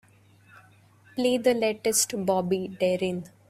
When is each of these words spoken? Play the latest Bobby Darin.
Play 1.13 1.37
the 1.37 1.53
latest 1.53 2.11
Bobby 2.25 2.67
Darin. 2.67 3.25